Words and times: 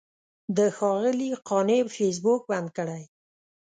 د 0.57 0.59
ښاغلي 0.77 1.29
قانع 1.47 1.79
فیسبوک 1.95 2.41
بند 2.51 2.69
کړی. 2.77 3.03